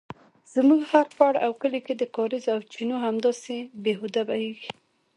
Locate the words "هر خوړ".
0.91-1.33